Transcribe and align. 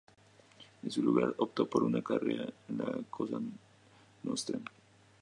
En 0.81 0.89
su 0.89 1.03
lugar, 1.03 1.35
optó 1.37 1.69
por 1.69 1.83
una 1.83 2.01
"carrera" 2.01 2.51
en 2.69 2.77
la 2.79 2.91
Cosa 3.11 3.39
Nostra. 4.23 4.57